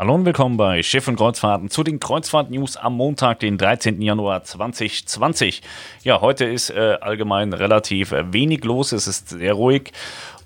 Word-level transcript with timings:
Hallo 0.00 0.14
und 0.14 0.24
willkommen 0.24 0.56
bei 0.56 0.82
Schiff 0.82 1.08
und 1.08 1.16
Kreuzfahrten 1.16 1.68
zu 1.68 1.82
den 1.82 2.00
Kreuzfahrt-News 2.00 2.78
am 2.78 2.96
Montag, 2.96 3.40
den 3.40 3.58
13. 3.58 4.00
Januar 4.00 4.42
2020. 4.42 5.60
Ja, 6.04 6.22
heute 6.22 6.46
ist 6.46 6.70
äh, 6.70 6.96
allgemein 7.02 7.52
relativ 7.52 8.12
äh, 8.12 8.32
wenig 8.32 8.64
los, 8.64 8.92
es 8.92 9.06
ist 9.06 9.28
sehr 9.28 9.52
ruhig 9.52 9.92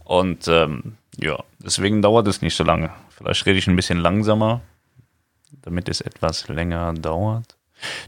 und 0.03 0.49
ähm, 0.49 0.97
ja, 1.21 1.39
deswegen 1.61 2.03
dauert 2.03 2.27
es 2.27 2.43
nicht 2.43 2.57
so 2.57 2.65
lange. 2.65 2.91
Vielleicht 3.11 3.47
rede 3.47 3.61
ich 3.61 3.69
ein 3.69 3.77
bisschen 3.77 4.01
langsamer, 4.01 4.61
damit 5.63 5.89
es 5.89 6.01
etwas 6.01 6.49
länger 6.49 6.93
dauert. 6.95 7.57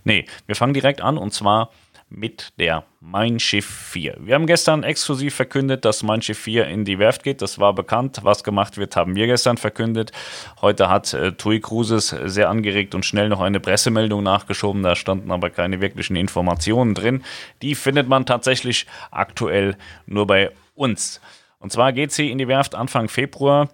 Nee, 0.03 0.27
wir 0.47 0.57
fangen 0.57 0.75
direkt 0.75 1.01
an 1.01 1.17
und 1.17 1.33
zwar 1.33 1.71
mit 2.09 2.53
der 2.59 2.85
Mein 3.01 3.41
Schiff 3.41 3.67
4. 3.67 4.17
Wir 4.21 4.35
haben 4.35 4.47
gestern 4.47 4.83
exklusiv 4.83 5.35
verkündet, 5.35 5.85
dass 5.85 6.03
Mein 6.03 6.23
Schiff 6.23 6.39
4 6.39 6.67
in 6.67 6.85
die 6.85 6.99
Werft 6.99 7.25
geht. 7.25 7.43
Das 7.43 7.59
war 7.59 7.75
bekannt. 7.75 8.21
Was 8.23 8.45
gemacht 8.45 8.77
wird, 8.77 8.97
haben 8.97 9.17
wir 9.17 9.27
gestern 9.27 9.57
verkündet. 9.57 10.13
Heute 10.61 10.89
hat 10.89 11.13
äh, 11.15 11.33
TUI 11.33 11.61
Cruises 11.61 12.09
sehr 12.09 12.49
angeregt 12.49 12.95
und 12.95 13.05
schnell 13.05 13.29
noch 13.29 13.41
eine 13.41 13.61
Pressemeldung 13.61 14.23
nachgeschoben. 14.23 14.83
Da 14.83 14.95
standen 14.95 15.31
aber 15.31 15.51
keine 15.51 15.81
wirklichen 15.81 16.17
Informationen 16.17 16.95
drin. 16.95 17.25
Die 17.63 17.75
findet 17.75 18.09
man 18.09 18.25
tatsächlich 18.25 18.87
aktuell 19.11 19.77
nur 20.07 20.27
bei 20.27 20.53
uns. 20.75 21.21
Und 21.59 21.73
zwar 21.73 21.93
geht 21.93 22.13
sie 22.13 22.31
in 22.31 22.39
die 22.39 22.49
Werft 22.49 22.75
Anfang 22.75 23.09
Februar. 23.09 23.69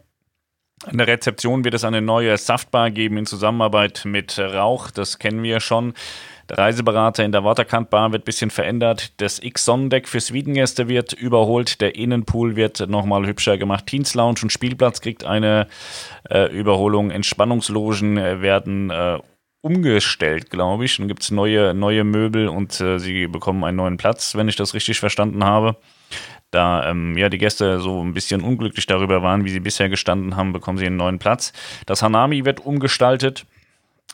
In 0.91 0.99
der 0.99 1.07
Rezeption 1.07 1.65
wird 1.65 1.75
es 1.75 1.85
eine 1.85 2.01
neue 2.01 2.37
Saftbar 2.37 2.91
geben 2.91 3.17
in 3.17 3.27
Zusammenarbeit 3.27 4.03
mit 4.05 4.39
Rauch. 4.39 4.91
Das 4.91 5.19
kennen 5.19 5.43
wir 5.43 5.61
schon. 5.61 5.95
Der 6.49 6.59
Reiseberater 6.59 7.25
in 7.25 7.33
der 7.33 7.45
Waterkant-Bar 7.45 8.13
wird 8.13 8.23
ein 8.23 8.25
bisschen 8.25 8.51
verändert. 8.51 9.21
Das 9.21 9.43
X-Sonnendeck 9.43 10.09
für 10.09 10.21
Sweden-Gäste 10.21 10.89
wird 10.89 11.13
überholt. 11.13 11.81
Der 11.81 11.95
Innenpool 11.95 12.57
wird 12.57 12.89
nochmal 12.89 13.27
hübscher 13.27 13.59
gemacht. 13.59 13.87
Teens 13.87 14.15
Lounge 14.15 14.41
und 14.43 14.53
Spielplatz 14.53 15.01
kriegt 15.01 15.25
eine 15.25 15.67
äh, 16.31 16.53
Überholung. 16.53 17.11
Entspannungslogen 17.11 18.17
werden 18.17 18.91
äh, 18.91 19.19
umgestellt, 19.63 20.51
glaube 20.51 20.85
ich. 20.85 20.99
Dann 20.99 21.09
gibt 21.09 21.23
es 21.23 21.31
neue, 21.31 21.73
neue 21.73 22.05
Möbel 22.05 22.49
und 22.49 22.81
äh, 22.81 22.99
sie 22.99 23.29
bekommen 23.29 23.65
einen 23.65 23.79
neuen 23.79 23.97
Platz, 23.97 24.35
wenn 24.35 24.49
ich 24.49 24.57
das 24.57 24.75
richtig 24.75 25.01
verstanden 25.01 25.45
habe. 25.45 25.77
Da 26.51 26.91
ähm, 26.91 27.17
ja 27.17 27.31
die 27.31 27.39
Gäste 27.39 27.81
so 27.81 28.03
ein 28.05 28.13
bisschen 28.13 28.43
unglücklich 28.43 28.87
darüber 28.87 29.23
waren, 29.23 29.45
wie 29.47 29.51
sie 29.51 29.61
bisher 29.61 29.89
gestanden 29.89 30.37
haben, 30.37 30.53
bekommen 30.53 30.77
sie 30.77 30.87
einen 30.87 30.97
neuen 30.97 31.19
Platz. 31.19 31.53
Das 31.87 32.03
Hanami 32.03 32.45
wird 32.45 32.61
umgestaltet. 32.61 33.47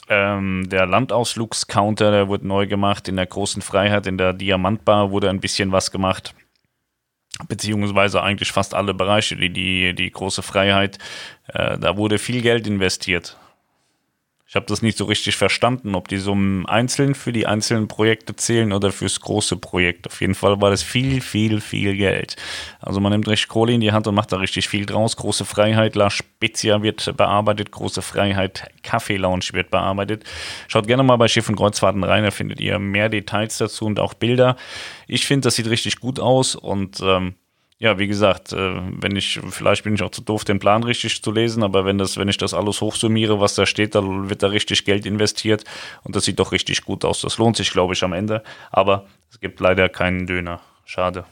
Ähm, 0.08 0.68
der 0.68 0.86
Landausflugscounter, 0.86 2.10
der 2.10 2.28
wurde 2.28 2.46
neu 2.46 2.66
gemacht. 2.66 3.08
In 3.08 3.16
der 3.16 3.26
großen 3.26 3.62
Freiheit, 3.62 4.06
in 4.06 4.18
der 4.18 4.32
Diamantbar 4.32 5.10
wurde 5.10 5.28
ein 5.28 5.40
bisschen 5.40 5.72
was 5.72 5.90
gemacht. 5.90 6.34
Beziehungsweise 7.46 8.22
eigentlich 8.22 8.50
fast 8.50 8.74
alle 8.74 8.94
Bereiche, 8.94 9.36
die, 9.36 9.50
die, 9.50 9.94
die 9.94 10.10
große 10.10 10.42
Freiheit. 10.42 10.98
Äh, 11.48 11.78
da 11.78 11.96
wurde 11.96 12.18
viel 12.18 12.42
Geld 12.42 12.66
investiert. 12.66 13.36
Ich 14.50 14.56
habe 14.56 14.64
das 14.64 14.80
nicht 14.80 14.96
so 14.96 15.04
richtig 15.04 15.36
verstanden, 15.36 15.94
ob 15.94 16.08
die 16.08 16.16
Summen 16.16 16.64
einzeln 16.64 17.14
für 17.14 17.32
die 17.32 17.46
einzelnen 17.46 17.86
Projekte 17.86 18.34
zählen 18.34 18.72
oder 18.72 18.92
fürs 18.92 19.20
große 19.20 19.58
Projekt. 19.58 20.06
Auf 20.06 20.22
jeden 20.22 20.34
Fall 20.34 20.58
war 20.62 20.70
das 20.70 20.82
viel, 20.82 21.20
viel, 21.20 21.60
viel 21.60 21.94
Geld. 21.94 22.36
Also 22.80 22.98
man 22.98 23.12
nimmt 23.12 23.28
richtig 23.28 23.48
Kohle 23.48 23.74
in 23.74 23.82
die 23.82 23.92
Hand 23.92 24.06
und 24.06 24.14
macht 24.14 24.32
da 24.32 24.38
richtig 24.38 24.66
viel 24.66 24.86
draus. 24.86 25.18
Große 25.18 25.44
Freiheit, 25.44 25.96
La 25.96 26.08
Spezia 26.08 26.82
wird 26.82 27.14
bearbeitet, 27.18 27.72
Große 27.72 28.00
Freiheit, 28.00 28.70
Kaffee 28.82 29.18
Lounge 29.18 29.50
wird 29.52 29.70
bearbeitet. 29.70 30.24
Schaut 30.66 30.86
gerne 30.86 31.02
mal 31.02 31.16
bei 31.16 31.28
Schiff 31.28 31.50
und 31.50 31.56
Kreuzfahrten 31.56 32.02
rein, 32.02 32.24
da 32.24 32.30
findet 32.30 32.58
ihr 32.58 32.78
mehr 32.78 33.10
Details 33.10 33.58
dazu 33.58 33.84
und 33.84 34.00
auch 34.00 34.14
Bilder. 34.14 34.56
Ich 35.06 35.26
finde, 35.26 35.48
das 35.48 35.56
sieht 35.56 35.68
richtig 35.68 36.00
gut 36.00 36.18
aus 36.18 36.54
und 36.54 37.00
ähm, 37.02 37.34
ja, 37.80 37.96
wie 37.98 38.08
gesagt, 38.08 38.52
äh, 38.52 38.80
wenn 39.00 39.14
ich, 39.14 39.40
vielleicht 39.50 39.84
bin 39.84 39.94
ich 39.94 40.02
auch 40.02 40.10
zu 40.10 40.22
doof, 40.22 40.44
den 40.44 40.58
Plan 40.58 40.82
richtig 40.82 41.22
zu 41.22 41.30
lesen, 41.30 41.62
aber 41.62 41.84
wenn 41.84 41.96
das, 41.96 42.16
wenn 42.16 42.28
ich 42.28 42.36
das 42.36 42.52
alles 42.52 42.80
hochsummiere, 42.80 43.40
was 43.40 43.54
da 43.54 43.66
steht, 43.66 43.94
dann 43.94 44.28
wird 44.28 44.42
da 44.42 44.48
richtig 44.48 44.84
Geld 44.84 45.06
investiert 45.06 45.64
und 46.02 46.16
das 46.16 46.24
sieht 46.24 46.40
doch 46.40 46.50
richtig 46.50 46.84
gut 46.84 47.04
aus. 47.04 47.20
Das 47.20 47.38
lohnt 47.38 47.56
sich, 47.56 47.70
glaube 47.70 47.94
ich, 47.94 48.02
am 48.02 48.12
Ende. 48.12 48.42
Aber 48.72 49.06
es 49.30 49.38
gibt 49.38 49.60
leider 49.60 49.88
keinen 49.88 50.26
Döner. 50.26 50.60
Schade. 50.84 51.24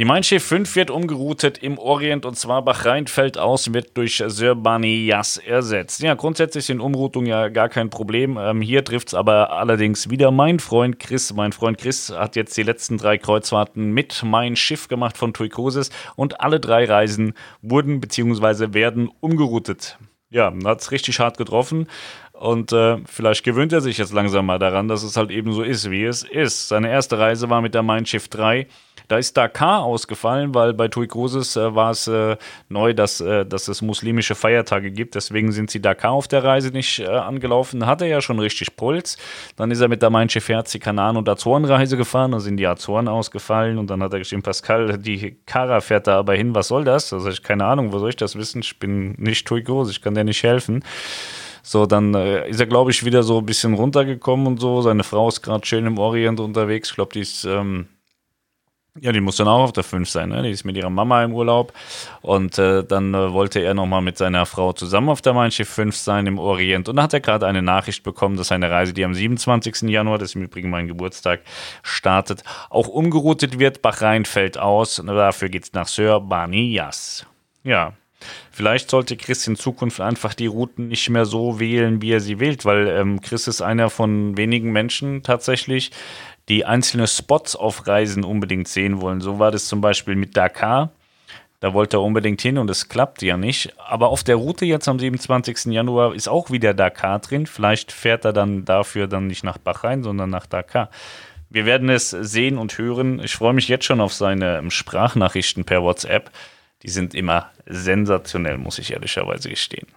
Die 0.00 0.06
Mein 0.06 0.22
Schiff 0.22 0.46
5 0.46 0.76
wird 0.76 0.90
umgeroutet 0.90 1.58
im 1.58 1.76
Orient 1.76 2.24
und 2.24 2.34
zwar 2.34 2.64
Bahrain 2.64 3.06
fällt 3.06 3.36
aus, 3.36 3.74
wird 3.74 3.98
durch 3.98 4.24
Sirbani 4.26 5.04
Yas 5.04 5.36
ersetzt. 5.36 6.00
Ja, 6.00 6.14
grundsätzlich 6.14 6.64
sind 6.64 6.80
Umroutungen 6.80 7.28
ja 7.28 7.48
gar 7.48 7.68
kein 7.68 7.90
Problem. 7.90 8.38
Ähm, 8.40 8.62
hier 8.62 8.82
trifft 8.82 9.08
es 9.08 9.14
aber 9.14 9.52
allerdings 9.52 10.08
wieder 10.08 10.30
mein 10.30 10.58
Freund 10.58 10.98
Chris. 10.98 11.34
Mein 11.34 11.52
Freund 11.52 11.76
Chris 11.76 12.08
hat 12.08 12.34
jetzt 12.34 12.56
die 12.56 12.62
letzten 12.62 12.96
drei 12.96 13.18
Kreuzfahrten 13.18 13.92
mit 13.92 14.22
Mein 14.24 14.56
Schiff 14.56 14.88
gemacht 14.88 15.18
von 15.18 15.34
Tuikosis 15.34 15.90
und 16.16 16.40
alle 16.40 16.60
drei 16.60 16.86
Reisen 16.86 17.34
wurden 17.60 18.00
bzw. 18.00 18.72
werden 18.72 19.10
umgeroutet. 19.20 19.98
Ja, 20.30 20.50
hat 20.64 20.80
es 20.80 20.92
richtig 20.92 21.20
hart 21.20 21.36
getroffen. 21.36 21.88
Und 22.40 22.72
äh, 22.72 22.96
vielleicht 23.04 23.44
gewöhnt 23.44 23.72
er 23.72 23.82
sich 23.82 23.98
jetzt 23.98 24.14
langsam 24.14 24.46
mal 24.46 24.58
daran, 24.58 24.88
dass 24.88 25.02
es 25.02 25.16
halt 25.16 25.30
eben 25.30 25.52
so 25.52 25.62
ist, 25.62 25.90
wie 25.90 26.04
es 26.04 26.22
ist. 26.22 26.68
Seine 26.68 26.90
erste 26.90 27.18
Reise 27.18 27.50
war 27.50 27.60
mit 27.60 27.74
der 27.74 27.82
Mein 27.82 28.06
Schiff 28.06 28.28
3 28.28 28.66
da 29.10 29.18
ist 29.18 29.36
Dakar 29.36 29.82
ausgefallen, 29.82 30.54
weil 30.54 30.72
bei 30.72 30.86
Tui 30.86 31.08
Cruises 31.08 31.56
äh, 31.56 31.74
war 31.74 31.90
es 31.90 32.06
äh, 32.06 32.36
neu, 32.68 32.94
dass, 32.94 33.20
äh, 33.20 33.44
dass 33.44 33.66
es 33.66 33.82
muslimische 33.82 34.36
Feiertage 34.36 34.92
gibt. 34.92 35.16
Deswegen 35.16 35.50
sind 35.50 35.68
sie 35.68 35.82
Dakar 35.82 36.12
auf 36.12 36.28
der 36.28 36.44
Reise 36.44 36.70
nicht 36.70 37.00
äh, 37.00 37.06
angelaufen. 37.06 37.86
Hat 37.86 38.02
er 38.02 38.06
ja 38.06 38.20
schon 38.20 38.38
richtig 38.38 38.76
Puls. 38.76 39.18
Dann 39.56 39.72
ist 39.72 39.80
er 39.80 39.88
mit 39.88 40.00
der 40.00 40.10
Mein 40.10 40.28
Schiff 40.28 40.46
die 40.46 40.78
Kanan- 40.78 41.16
und 41.16 41.28
Azorenreise 41.28 41.96
gefahren. 41.96 42.30
Da 42.30 42.38
sind 42.38 42.56
die 42.56 42.68
Azoren 42.68 43.08
ausgefallen. 43.08 43.78
Und 43.78 43.90
dann 43.90 44.00
hat 44.00 44.12
er 44.12 44.20
geschrieben, 44.20 44.42
Pascal, 44.42 44.96
die 44.96 45.36
Kara 45.44 45.80
fährt 45.80 46.06
da 46.06 46.20
aber 46.20 46.36
hin. 46.36 46.54
Was 46.54 46.68
soll 46.68 46.84
das? 46.84 47.12
Also 47.12 47.30
ich 47.30 47.42
keine 47.42 47.64
Ahnung, 47.64 47.92
wo 47.92 47.98
soll 47.98 48.10
ich 48.10 48.16
das 48.16 48.36
wissen? 48.36 48.60
Ich 48.60 48.78
bin 48.78 49.14
nicht 49.18 49.44
Tui 49.44 49.64
Cruises, 49.64 49.96
ich 49.96 50.02
kann 50.02 50.14
dir 50.14 50.22
nicht 50.22 50.44
helfen. 50.44 50.84
So, 51.62 51.86
dann 51.86 52.14
äh, 52.14 52.48
ist 52.48 52.60
er, 52.60 52.66
glaube 52.66 52.90
ich, 52.90 53.04
wieder 53.04 53.22
so 53.22 53.38
ein 53.38 53.46
bisschen 53.46 53.74
runtergekommen 53.74 54.46
und 54.46 54.60
so. 54.60 54.82
Seine 54.82 55.04
Frau 55.04 55.28
ist 55.28 55.42
gerade 55.42 55.66
schön 55.66 55.86
im 55.86 55.98
Orient 55.98 56.40
unterwegs. 56.40 56.90
Ich 56.90 56.94
glaube, 56.94 57.12
die 57.12 57.20
ist 57.20 57.44
ähm, 57.44 57.88
ja, 58.98 59.12
die 59.12 59.20
muss 59.20 59.36
dann 59.36 59.46
auch 59.46 59.62
auf 59.62 59.72
der 59.72 59.84
5 59.84 60.08
sein. 60.08 60.30
Ne? 60.30 60.42
Die 60.42 60.50
ist 60.50 60.64
mit 60.64 60.76
ihrer 60.76 60.90
Mama 60.90 61.22
im 61.22 61.32
Urlaub. 61.32 61.72
Und 62.22 62.58
äh, 62.58 62.82
dann 62.82 63.14
äh, 63.14 63.32
wollte 63.32 63.60
er 63.60 63.72
nochmal 63.72 64.02
mit 64.02 64.18
seiner 64.18 64.46
Frau 64.46 64.72
zusammen 64.72 65.10
auf 65.10 65.22
der 65.22 65.32
Mein 65.32 65.52
Schiff 65.52 65.68
5 65.68 65.96
sein 65.96 66.26
im 66.26 66.38
Orient. 66.38 66.88
Und 66.88 66.96
da 66.96 67.04
hat 67.04 67.14
er 67.14 67.20
gerade 67.20 67.46
eine 67.46 67.62
Nachricht 67.62 68.02
bekommen, 68.02 68.36
dass 68.36 68.48
seine 68.48 68.68
Reise, 68.70 68.92
die 68.92 69.04
am 69.04 69.14
27. 69.14 69.82
Januar, 69.82 70.18
das 70.18 70.30
ist 70.30 70.34
im 70.34 70.42
Übrigen 70.42 70.70
mein 70.70 70.88
Geburtstag, 70.88 71.42
startet, 71.82 72.42
auch 72.68 72.88
umgeroutet 72.88 73.60
wird. 73.60 73.80
Bahrain 73.80 74.24
fällt 74.24 74.58
aus. 74.58 74.98
Und 74.98 75.06
dafür 75.06 75.48
geht 75.48 75.64
es 75.64 75.72
nach 75.72 75.86
Sir 75.86 76.20
Bani 76.20 76.72
Yas. 76.72 77.24
Ja, 77.62 77.92
Vielleicht 78.50 78.90
sollte 78.90 79.16
Chris 79.16 79.46
in 79.46 79.56
Zukunft 79.56 80.00
einfach 80.00 80.34
die 80.34 80.46
Routen 80.46 80.88
nicht 80.88 81.08
mehr 81.10 81.24
so 81.24 81.60
wählen, 81.60 82.02
wie 82.02 82.12
er 82.12 82.20
sie 82.20 82.40
wählt, 82.40 82.64
weil 82.64 82.88
ähm, 82.88 83.20
Chris 83.20 83.46
ist 83.46 83.62
einer 83.62 83.90
von 83.90 84.36
wenigen 84.36 84.72
Menschen 84.72 85.22
tatsächlich, 85.22 85.90
die 86.48 86.64
einzelne 86.64 87.06
Spots 87.06 87.56
auf 87.56 87.86
Reisen 87.86 88.24
unbedingt 88.24 88.68
sehen 88.68 89.00
wollen. 89.00 89.20
So 89.20 89.38
war 89.38 89.50
das 89.50 89.66
zum 89.66 89.80
Beispiel 89.80 90.16
mit 90.16 90.36
Dakar. 90.36 90.90
Da 91.60 91.74
wollte 91.74 91.98
er 91.98 92.02
unbedingt 92.02 92.40
hin 92.40 92.56
und 92.56 92.70
es 92.70 92.88
klappt 92.88 93.20
ja 93.20 93.36
nicht. 93.36 93.74
Aber 93.78 94.08
auf 94.08 94.24
der 94.24 94.36
Route 94.36 94.64
jetzt 94.64 94.88
am 94.88 94.98
27. 94.98 95.66
Januar 95.66 96.14
ist 96.14 96.26
auch 96.26 96.50
wieder 96.50 96.72
Dakar 96.72 97.18
drin. 97.18 97.46
Vielleicht 97.46 97.92
fährt 97.92 98.24
er 98.24 98.32
dann 98.32 98.64
dafür 98.64 99.06
dann 99.06 99.26
nicht 99.26 99.44
nach 99.44 99.58
Bahrain, 99.58 100.02
sondern 100.02 100.30
nach 100.30 100.46
Dakar. 100.46 100.88
Wir 101.50 101.66
werden 101.66 101.90
es 101.90 102.10
sehen 102.10 102.56
und 102.56 102.78
hören. 102.78 103.20
Ich 103.22 103.34
freue 103.34 103.52
mich 103.52 103.68
jetzt 103.68 103.84
schon 103.84 104.00
auf 104.00 104.14
seine 104.14 104.58
ähm, 104.58 104.70
Sprachnachrichten 104.70 105.64
per 105.64 105.82
WhatsApp. 105.82 106.30
Die 106.82 106.90
sind 106.90 107.14
immer 107.14 107.50
sensationell, 107.66 108.58
muss 108.58 108.78
ich 108.78 108.92
ehrlicherweise 108.92 109.50
gestehen. 109.50 109.88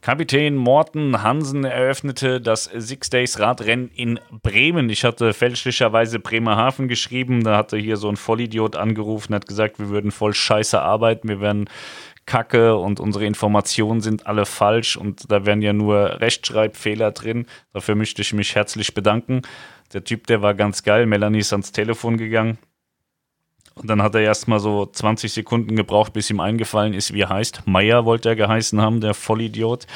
Kapitän 0.00 0.56
Morten 0.56 1.22
Hansen 1.22 1.64
eröffnete 1.64 2.40
das 2.40 2.64
Six 2.64 3.10
Days 3.10 3.40
Radrennen 3.40 3.90
in 3.94 4.18
Bremen. 4.42 4.88
Ich 4.88 5.04
hatte 5.04 5.34
fälschlicherweise 5.34 6.18
Bremerhaven 6.18 6.88
geschrieben. 6.88 7.44
Da 7.44 7.56
hatte 7.56 7.76
hier 7.76 7.96
so 7.96 8.08
ein 8.08 8.16
Vollidiot 8.16 8.76
angerufen, 8.76 9.34
hat 9.34 9.46
gesagt, 9.46 9.78
wir 9.78 9.90
würden 9.90 10.10
voll 10.10 10.32
scheiße 10.32 10.80
arbeiten, 10.80 11.28
wir 11.28 11.40
werden 11.40 11.68
kacke 12.24 12.76
und 12.76 13.00
unsere 13.00 13.26
Informationen 13.26 14.00
sind 14.00 14.26
alle 14.26 14.46
falsch 14.46 14.96
und 14.96 15.30
da 15.32 15.44
wären 15.44 15.62
ja 15.62 15.72
nur 15.72 16.20
Rechtschreibfehler 16.20 17.10
drin. 17.10 17.46
Dafür 17.72 17.94
möchte 17.94 18.22
ich 18.22 18.32
mich 18.32 18.54
herzlich 18.54 18.94
bedanken. 18.94 19.42
Der 19.92 20.04
Typ, 20.04 20.26
der 20.26 20.42
war 20.42 20.54
ganz 20.54 20.84
geil. 20.84 21.06
Melanie 21.06 21.38
ist 21.40 21.52
ans 21.52 21.72
Telefon 21.72 22.18
gegangen. 22.18 22.58
Und 23.78 23.88
dann 23.88 24.02
hat 24.02 24.14
er 24.14 24.22
erstmal 24.22 24.60
so 24.60 24.86
20 24.86 25.32
Sekunden 25.32 25.76
gebraucht, 25.76 26.12
bis 26.12 26.30
ihm 26.30 26.40
eingefallen 26.40 26.94
ist, 26.94 27.12
wie 27.12 27.22
er 27.22 27.28
heißt. 27.28 27.62
Meier 27.66 28.04
wollte 28.04 28.30
er 28.30 28.36
geheißen 28.36 28.80
haben, 28.80 29.00
der 29.00 29.14
Vollidiot. 29.14 29.86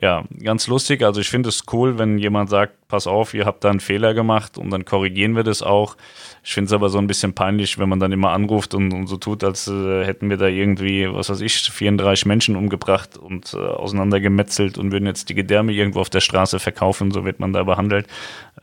Ja, 0.00 0.22
ganz 0.44 0.68
lustig. 0.68 1.02
Also 1.02 1.20
ich 1.20 1.28
finde 1.28 1.48
es 1.48 1.64
cool, 1.72 1.98
wenn 1.98 2.18
jemand 2.18 2.50
sagt, 2.50 2.86
pass 2.86 3.08
auf, 3.08 3.34
ihr 3.34 3.44
habt 3.44 3.64
da 3.64 3.70
einen 3.70 3.80
Fehler 3.80 4.14
gemacht 4.14 4.56
und 4.56 4.70
dann 4.70 4.84
korrigieren 4.84 5.34
wir 5.34 5.42
das 5.42 5.60
auch. 5.60 5.96
Ich 6.44 6.54
finde 6.54 6.66
es 6.66 6.72
aber 6.72 6.88
so 6.88 6.98
ein 6.98 7.08
bisschen 7.08 7.34
peinlich, 7.34 7.80
wenn 7.80 7.88
man 7.88 7.98
dann 7.98 8.12
immer 8.12 8.30
anruft 8.30 8.74
und, 8.74 8.92
und 8.92 9.08
so 9.08 9.16
tut, 9.16 9.42
als 9.42 9.66
äh, 9.66 10.04
hätten 10.04 10.30
wir 10.30 10.36
da 10.36 10.46
irgendwie, 10.46 11.12
was 11.12 11.30
weiß 11.30 11.40
ich, 11.40 11.58
34 11.58 12.26
Menschen 12.26 12.54
umgebracht 12.54 13.18
und 13.18 13.52
äh, 13.54 13.56
auseinandergemetzelt 13.56 14.78
und 14.78 14.92
würden 14.92 15.06
jetzt 15.06 15.30
die 15.30 15.34
Gedärme 15.34 15.72
irgendwo 15.72 16.00
auf 16.00 16.10
der 16.10 16.20
Straße 16.20 16.60
verkaufen. 16.60 17.10
So 17.10 17.24
wird 17.24 17.40
man 17.40 17.52
da 17.52 17.64
behandelt. 17.64 18.06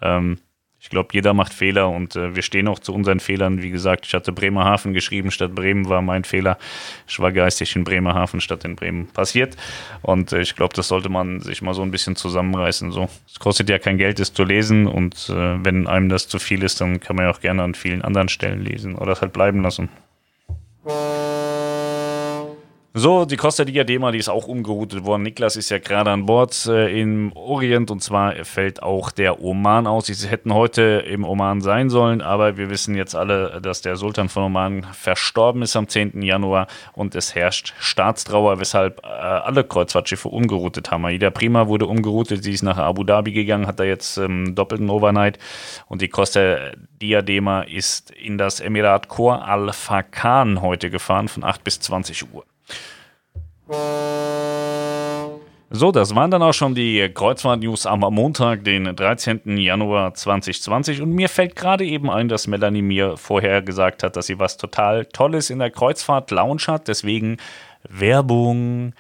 Ähm, 0.02 0.38
ich 0.86 0.92
glaube, 0.92 1.10
jeder 1.14 1.34
macht 1.34 1.52
Fehler 1.52 1.90
und 1.90 2.16
äh, 2.16 2.36
wir 2.36 2.44
stehen 2.44 2.68
auch 2.68 2.78
zu 2.78 2.94
unseren 2.94 3.20
Fehlern. 3.20 3.64
Wie 3.64 3.72
gesagt, 3.72 4.06
ich 4.06 4.14
hatte 4.14 4.32
Bremerhaven 4.32 4.94
geschrieben 4.94 5.32
statt 5.32 5.56
Bremen, 5.56 5.90
war 5.90 6.04
mein 6.04 6.24
Fehler. 6.24 6.60
Ich 7.08 7.20
war 7.20 7.32
geistig 7.32 7.76
in 7.76 7.84
Bremerhaven 7.84 8.40
statt 8.40 8.64
in 8.66 8.76
Bremen 8.76 9.08
passiert. 9.08 9.58
Und 10.04 10.32
äh, 10.32 10.42
ich 10.42 10.56
glaube, 10.56 10.76
das 10.76 10.88
sollte 10.88 11.10
man 11.10 11.40
sich 11.42 11.64
mal 11.64 11.74
so 11.74 11.82
ein 11.82 11.90
bisschen 11.90 12.16
zusammenreißen. 12.16 12.92
So, 12.92 13.10
es 13.28 13.40
kostet 13.40 13.68
ja 13.68 13.80
kein 13.80 13.98
Geld, 13.98 14.20
es 14.20 14.32
zu 14.32 14.44
lesen 14.44 14.86
und 14.86 15.28
äh, 15.28 15.66
wenn 15.66 15.88
einem 15.88 16.08
das 16.08 16.28
zu 16.28 16.38
viel 16.38 16.62
ist, 16.62 16.80
dann 16.82 17.00
kann 17.00 17.16
man 17.16 17.26
ja 17.26 17.32
auch 17.32 17.42
gerne 17.42 17.64
an 17.64 17.74
vielen 17.74 18.04
anderen 18.04 18.30
Stellen 18.30 18.62
lesen 18.62 18.94
oder 18.94 19.14
es 19.14 19.22
halt 19.22 19.34
bleiben 19.34 19.64
lassen. 19.64 19.90
So, 22.98 23.26
die 23.26 23.36
Costa 23.36 23.66
Diadema, 23.66 24.14
die 24.14 24.20
ist 24.20 24.30
auch 24.30 24.48
umgeroutet 24.48 25.04
worden. 25.04 25.24
Niklas 25.24 25.58
ist 25.58 25.70
ja 25.70 25.80
gerade 25.80 26.12
an 26.12 26.26
Bord 26.26 26.66
äh, 26.66 26.98
im 26.98 27.34
Orient 27.36 27.92
und 27.92 28.02
zwar 28.02 28.46
fällt 28.46 28.82
auch 28.82 29.12
der 29.12 29.42
Oman 29.42 29.86
aus. 29.86 30.06
Sie 30.06 30.28
hätten 30.30 30.54
heute 30.54 31.04
im 31.06 31.26
Oman 31.26 31.60
sein 31.60 31.90
sollen, 31.90 32.22
aber 32.22 32.56
wir 32.56 32.70
wissen 32.70 32.96
jetzt 32.96 33.14
alle, 33.14 33.60
dass 33.62 33.82
der 33.82 33.98
Sultan 33.98 34.30
von 34.30 34.44
Oman 34.44 34.84
verstorben 34.94 35.62
ist 35.62 35.76
am 35.76 35.90
10. 35.90 36.22
Januar 36.22 36.68
und 36.94 37.16
es 37.16 37.36
herrscht 37.36 37.74
Staatstrauer, 37.80 38.62
weshalb 38.62 39.04
äh, 39.04 39.08
alle 39.08 39.66
Kreuzfahrtschiffe 39.66 40.30
umgeroutet 40.30 40.90
haben. 40.90 41.04
Aida 41.04 41.32
Prima 41.32 41.68
wurde 41.68 41.88
umgeroutet, 41.88 42.46
sie 42.46 42.54
ist 42.54 42.64
nach 42.64 42.78
Abu 42.78 43.04
Dhabi 43.04 43.34
gegangen, 43.34 43.68
hat 43.68 43.82
da 43.82 43.84
jetzt 43.84 44.16
ähm, 44.16 44.56
doppelten 44.56 44.90
Overnight 44.90 45.38
und 45.90 46.02
die 46.02 46.08
Costa 46.08 46.72
Diadema 47.02 47.64
ist 47.64 48.12
in 48.12 48.38
das 48.38 48.62
Emirat 48.62 49.10
Khor 49.10 49.46
al-Fakan 49.46 50.62
heute 50.62 50.90
gefahren 50.90 51.28
von 51.28 51.44
8 51.44 51.62
bis 51.62 51.82
20 51.82 52.34
Uhr. 52.34 52.46
So, 55.72 55.92
das 55.92 56.16
waren 56.16 56.32
dann 56.32 56.42
auch 56.42 56.54
schon 56.54 56.76
die 56.76 57.10
Kreuzfahrt-News 57.14 57.86
am 57.86 58.00
Montag, 58.00 58.64
den 58.64 58.96
13. 58.96 59.58
Januar 59.58 60.14
2020. 60.14 61.02
Und 61.02 61.12
mir 61.12 61.28
fällt 61.28 61.56
gerade 61.56 61.84
eben 61.84 62.10
ein, 62.10 62.30
dass 62.30 62.48
Melanie 62.48 62.82
mir 62.82 63.18
vorher 63.18 63.62
gesagt 63.62 64.04
hat, 64.04 64.16
dass 64.16 64.28
sie 64.28 64.40
was 64.40 64.58
total 64.58 65.06
Tolles 65.06 65.50
in 65.50 65.60
der 65.60 65.72
Kreuzfahrt-Lounge 65.72 66.64
hat. 66.68 66.88
Deswegen 66.88 67.38
Werbung. 67.90 68.94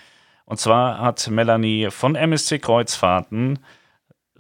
Und 0.46 0.60
zwar 0.60 1.00
hat 1.00 1.30
Melanie 1.30 1.90
von 1.92 2.16
MSC 2.16 2.60
Kreuzfahrten 2.60 3.60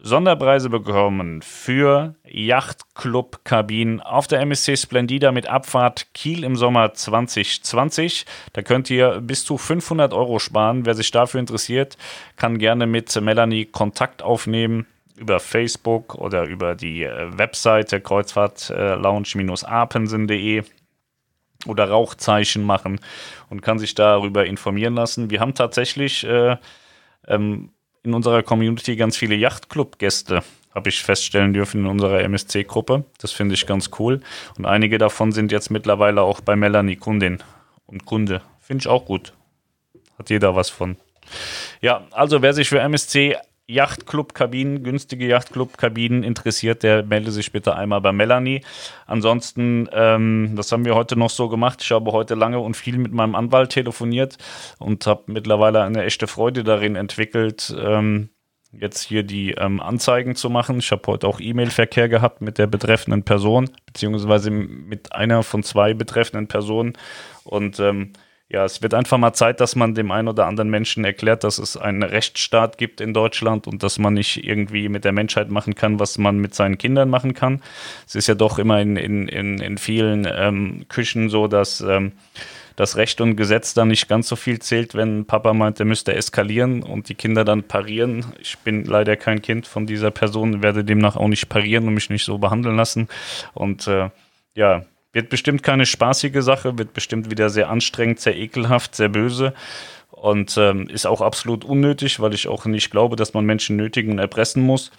Sonderpreise 0.08 0.70
bekommen 0.70 1.42
für 1.42 2.14
Yachtclub-Kabinen 2.26 4.02
auf 4.02 4.28
der 4.28 4.40
MSC 4.42 4.78
Splendida 4.78 5.32
mit 5.32 5.48
Abfahrt 5.48 6.14
Kiel 6.14 6.44
im 6.44 6.56
Sommer 6.56 6.94
2020. 6.94 8.28
Da 8.54 8.62
könnt 8.62 8.92
ihr 8.92 9.20
bis 9.20 9.44
zu 9.44 9.58
500 9.58 10.14
Euro 10.14 10.38
sparen. 10.38 10.86
Wer 10.86 10.94
sich 10.94 11.10
dafür 11.10 11.40
interessiert, 11.40 11.98
kann 12.36 12.60
gerne 12.60 12.86
mit 12.86 13.20
Melanie 13.20 13.66
Kontakt 13.66 14.22
aufnehmen 14.22 14.86
über 15.16 15.40
Facebook 15.40 16.14
oder 16.14 16.44
über 16.44 16.76
die 16.76 17.02
äh, 17.02 17.36
Webseite 17.36 18.00
kreuzfahrt-lounge-apensen.de 18.00 20.62
oder 21.66 21.90
Rauchzeichen 21.90 22.64
machen 22.64 23.00
und 23.50 23.64
kann 23.64 23.80
sich 23.80 23.96
darüber 23.96 24.46
informieren 24.46 24.94
lassen. 24.94 25.32
Wir 25.32 25.40
haben 25.40 25.56
tatsächlich 25.56 26.24
äh, 26.26 26.58
ähm, 27.28 27.72
in 28.06 28.14
unserer 28.14 28.44
Community 28.44 28.96
ganz 28.96 29.18
viele 29.18 29.36
Yachtclub-Gäste, 29.36 30.44
habe 30.74 30.90
ich 30.90 31.04
feststellen 31.04 31.54
dürfen 31.54 31.82
in 31.82 31.88
unserer 31.88 32.22
MSC-Gruppe. 32.22 33.06
Das 33.20 33.32
finde 33.32 33.56
ich 33.56 33.66
ganz 33.66 33.92
cool. 34.00 34.22
Und 34.58 34.66
einige 34.66 34.98
davon 34.98 35.32
sind 35.32 35.52
jetzt 35.52 35.72
mittlerweile 35.72 36.22
auch 36.22 36.42
bei 36.42 36.56
Melanie 36.56 36.98
Kundin 36.98 37.42
und 37.88 38.06
Kunde. 38.06 38.42
Finde 38.60 38.82
ich 38.82 38.88
auch 38.88 39.06
gut. 39.06 39.34
Hat 40.18 40.30
jeder 40.30 40.56
was 40.56 40.70
von. 40.70 40.98
Ja, 41.82 42.06
also 42.12 42.42
wer 42.42 42.54
sich 42.54 42.70
für 42.70 42.80
MSC 42.80 43.38
Yachtclub-Kabinen, 43.68 44.84
günstige 44.84 45.28
Yachtclub-Kabinen 45.28 46.24
interessiert, 46.24 46.84
der 46.84 47.04
melde 47.04 47.32
sich 47.32 47.52
bitte 47.52 47.76
einmal 47.76 48.02
bei 48.02 48.12
Melanie. 48.12 48.62
Ansonsten, 49.08 49.90
ähm, 49.92 50.54
das 50.56 50.72
haben 50.72 50.86
wir 50.86 50.96
heute 50.96 51.18
noch 51.18 51.32
so 51.32 51.50
gemacht. 51.50 51.82
Ich 51.82 51.92
habe 51.92 52.12
heute 52.12 52.36
lange 52.36 52.60
und 52.60 52.78
viel 52.78 52.98
mit 52.98 53.12
meinem 53.12 53.36
Anwalt 53.36 53.72
telefoniert 53.72 54.38
und 54.78 55.08
habe 55.08 55.24
mittlerweile 55.28 55.82
eine 55.84 56.04
echte 56.04 56.28
Freude 56.28 56.64
darin 56.64 56.96
entwickelt, 56.96 57.76
ähm, 57.80 58.30
jetzt 58.72 59.02
hier 59.04 59.24
die 59.24 59.52
ähm, 59.52 59.80
Anzeigen 59.80 60.36
zu 60.36 60.50
machen. 60.50 60.80
Ich 60.80 60.92
habe 60.92 61.04
heute 61.08 61.28
auch 61.28 61.40
E-Mail-Verkehr 61.40 62.10
gehabt 62.10 62.42
mit 62.42 62.58
der 62.58 62.68
betreffenden 62.68 63.24
Person, 63.24 63.70
beziehungsweise 63.86 64.52
mit 64.52 65.14
einer 65.14 65.44
von 65.44 65.64
zwei 65.64 65.94
betreffenden 65.94 66.48
Personen. 66.48 66.94
Und 67.44 67.80
ähm, 67.80 68.14
ja, 68.48 68.64
es 68.64 68.84
wird 68.84 68.94
einfach 68.94 69.18
mal 69.18 69.34
Zeit, 69.34 69.60
dass 69.60 69.76
man 69.76 69.96
dem 69.96 70.12
einen 70.12 70.28
oder 70.28 70.46
anderen 70.46 70.70
Menschen 70.70 71.04
erklärt, 71.04 71.44
dass 71.44 71.58
es 71.58 71.78
einen 71.78 72.04
Rechtsstaat 72.04 72.78
gibt 72.78 73.02
in 73.02 73.12
Deutschland 73.12 73.66
und 73.66 73.82
dass 73.82 73.98
man 73.98 74.14
nicht 74.14 74.46
irgendwie 74.46 74.88
mit 74.88 75.04
der 75.04 75.14
Menschheit 75.14 75.50
machen 75.50 75.74
kann, 75.74 76.00
was 76.00 76.20
man 76.20 76.38
mit 76.38 76.54
seinen 76.54 76.78
Kindern 76.78 77.10
machen 77.10 77.34
kann. 77.34 77.64
Es 78.06 78.14
ist 78.14 78.28
ja 78.28 78.36
doch 78.36 78.60
immer 78.60 78.80
in, 78.80 78.98
in, 78.98 79.28
in, 79.28 79.58
in 79.60 79.78
vielen 79.80 80.28
ähm, 80.32 80.86
Küchen 80.90 81.30
so, 81.30 81.48
dass 81.48 81.82
ähm, 81.82 82.12
das 82.76 82.98
Recht 82.98 83.20
und 83.20 83.36
Gesetz 83.36 83.74
dann 83.74 83.88
nicht 83.88 84.08
ganz 84.08 84.28
so 84.28 84.36
viel 84.36 84.60
zählt, 84.60 84.94
wenn 84.94 85.26
Papa 85.26 85.54
meint, 85.54 85.80
er 85.80 85.86
müsste 85.86 86.14
eskalieren 86.14 86.84
und 86.84 87.10
die 87.10 87.16
Kinder 87.16 87.46
dann 87.46 87.64
parieren. 87.64 88.26
Ich 88.40 88.60
bin 88.60 88.84
leider 88.84 89.16
kein 89.16 89.42
Kind 89.42 89.66
von 89.66 89.88
dieser 89.88 90.12
Person, 90.12 90.62
werde 90.62 90.84
demnach 90.84 91.16
auch 91.16 91.30
nicht 91.30 91.50
parieren 91.50 91.88
und 91.88 91.96
mich 91.96 92.12
nicht 92.12 92.26
so 92.26 92.38
behandeln 92.38 92.76
lassen. 92.76 93.08
Und 93.54 93.88
äh, 93.88 94.10
ja, 94.54 94.84
wird 95.16 95.30
bestimmt 95.30 95.64
keine 95.64 95.86
spaßige 95.86 96.42
Sache, 96.42 96.78
wird 96.78 96.94
bestimmt 96.94 97.32
wieder 97.32 97.50
sehr 97.50 97.70
anstrengend, 97.70 98.20
sehr 98.20 98.36
ekelhaft, 98.36 98.96
sehr 98.96 99.10
böse 99.10 99.54
und 100.12 100.58
ähm, 100.58 100.88
ist 100.90 101.08
auch 101.08 101.22
absolut 101.22 101.64
unnötig, 101.64 102.20
weil 102.20 102.34
ich 102.34 102.50
auch 102.50 102.66
nicht 102.66 102.92
glaube, 102.92 103.16
dass 103.16 103.34
man 103.34 103.46
Menschen 103.46 103.78
nötigen 103.78 104.12
und 104.12 104.20
erpressen 104.20 104.62
muss. 104.62 104.92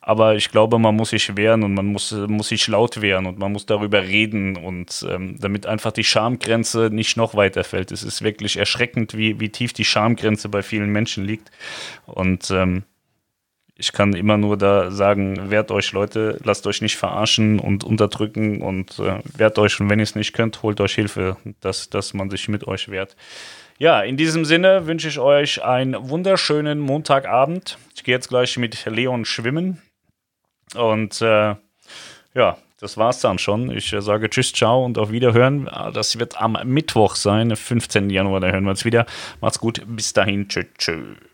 Aber 0.00 0.34
ich 0.34 0.50
glaube, 0.50 0.78
man 0.78 0.96
muss 0.96 1.10
sich 1.10 1.36
wehren 1.36 1.62
und 1.62 1.74
man 1.74 1.86
muss, 1.86 2.10
muss 2.12 2.48
sich 2.48 2.68
laut 2.68 3.02
wehren 3.02 3.26
und 3.26 3.38
man 3.38 3.52
muss 3.52 3.66
darüber 3.66 4.02
reden 4.02 4.56
und 4.56 5.04
ähm, 5.06 5.36
damit 5.38 5.66
einfach 5.66 5.92
die 5.92 6.04
Schamgrenze 6.04 6.88
nicht 6.90 7.18
noch 7.18 7.34
weiter 7.34 7.64
fällt. 7.64 7.92
Es 7.92 8.02
ist 8.02 8.22
wirklich 8.22 8.56
erschreckend, 8.56 9.14
wie, 9.14 9.40
wie 9.40 9.50
tief 9.50 9.74
die 9.74 9.84
Schamgrenze 9.84 10.48
bei 10.48 10.62
vielen 10.62 10.90
Menschen 10.90 11.26
liegt. 11.26 11.50
Und 12.06 12.50
ähm, 12.50 12.84
ich 13.80 13.92
kann 13.92 14.12
immer 14.12 14.36
nur 14.36 14.56
da 14.56 14.90
sagen, 14.90 15.50
wehrt 15.50 15.70
euch 15.70 15.92
Leute, 15.92 16.38
lasst 16.44 16.66
euch 16.66 16.82
nicht 16.82 16.96
verarschen 16.96 17.58
und 17.58 17.82
unterdrücken 17.82 18.62
und 18.62 18.98
äh, 18.98 19.18
wehrt 19.36 19.58
euch 19.58 19.80
und 19.80 19.88
wenn 19.90 19.98
ihr 19.98 20.04
es 20.04 20.14
nicht 20.14 20.34
könnt, 20.34 20.62
holt 20.62 20.80
euch 20.80 20.94
Hilfe, 20.94 21.36
dass, 21.60 21.90
dass 21.90 22.14
man 22.14 22.30
sich 22.30 22.48
mit 22.48 22.66
euch 22.66 22.90
wehrt. 22.90 23.16
Ja, 23.78 24.02
in 24.02 24.18
diesem 24.18 24.44
Sinne 24.44 24.86
wünsche 24.86 25.08
ich 25.08 25.18
euch 25.18 25.64
einen 25.64 26.10
wunderschönen 26.10 26.78
Montagabend. 26.78 27.78
Ich 27.96 28.04
gehe 28.04 28.14
jetzt 28.14 28.28
gleich 28.28 28.58
mit 28.58 28.84
Leon 28.84 29.24
schwimmen 29.24 29.80
und 30.74 31.22
äh, 31.22 31.54
ja, 32.34 32.58
das 32.78 32.96
war's 32.96 33.20
dann 33.20 33.38
schon. 33.38 33.70
Ich 33.70 33.92
äh, 33.92 34.02
sage 34.02 34.28
Tschüss, 34.28 34.52
ciao 34.52 34.84
und 34.84 34.98
auf 34.98 35.10
Wiederhören. 35.10 35.68
Ah, 35.68 35.90
das 35.90 36.18
wird 36.18 36.40
am 36.40 36.58
Mittwoch 36.64 37.14
sein, 37.14 37.56
15. 37.56 38.10
Januar, 38.10 38.40
da 38.40 38.48
hören 38.48 38.64
wir 38.64 38.70
uns 38.70 38.84
wieder. 38.84 39.06
Macht's 39.40 39.58
gut, 39.58 39.82
bis 39.86 40.12
dahin, 40.12 40.48
tschüss, 40.48 40.66
tschüss. 40.76 41.29